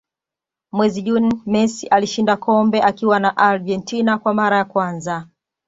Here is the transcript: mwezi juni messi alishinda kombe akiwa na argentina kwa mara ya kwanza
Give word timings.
mwezi 0.71 1.01
juni 1.01 1.41
messi 1.45 1.87
alishinda 1.87 2.37
kombe 2.37 2.81
akiwa 2.81 3.19
na 3.19 3.37
argentina 3.37 4.17
kwa 4.17 4.33
mara 4.33 4.57
ya 4.57 4.65
kwanza 4.65 5.27